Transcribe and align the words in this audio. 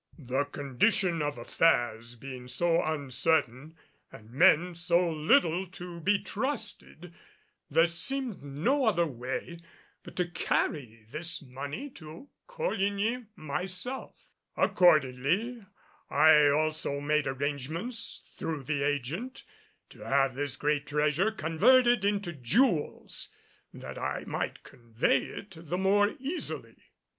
The 0.17 0.45
condition 0.45 1.21
of 1.21 1.37
affairs 1.37 2.15
being 2.15 2.47
so 2.47 2.81
uncertain 2.83 3.77
and 4.11 4.31
men 4.31 4.73
so 4.73 5.07
little 5.07 5.67
to 5.67 5.99
be 5.99 6.23
trusted, 6.23 7.13
there 7.69 7.85
seemed 7.85 8.41
no 8.41 8.85
other 8.85 9.05
way 9.05 9.59
but 10.01 10.15
to 10.15 10.27
carry 10.27 11.05
this 11.11 11.43
money 11.43 11.87
to 11.91 12.27
Coligny 12.47 13.25
myself. 13.35 14.25
Accordingly 14.57 15.63
I 16.09 16.47
also 16.49 16.99
made 16.99 17.27
arrangements 17.27 18.27
through 18.35 18.63
the 18.63 18.81
agent 18.81 19.43
to 19.89 19.99
have 19.99 20.33
this 20.33 20.55
great 20.55 20.87
treasure 20.87 21.31
converted 21.31 22.03
into 22.03 22.33
jewels 22.33 23.29
that 23.71 23.99
I 23.99 24.23
might 24.25 24.63
convey 24.63 25.25
it 25.25 25.51
the 25.55 25.77
more 25.77 26.15
easily. 26.17 26.75